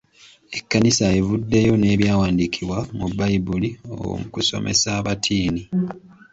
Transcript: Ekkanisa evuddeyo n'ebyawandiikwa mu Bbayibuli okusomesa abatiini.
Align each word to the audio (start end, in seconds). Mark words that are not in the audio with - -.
Ekkanisa 0.57 1.05
evuddeyo 1.19 1.73
n'ebyawandiikwa 1.77 2.77
mu 2.97 3.05
Bbayibuli 3.11 3.69
okusomesa 4.21 4.87
abatiini. 4.99 5.63